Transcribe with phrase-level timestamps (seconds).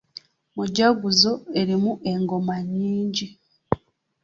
[0.55, 3.27] Mujaguzo erimu engoma nnyingi.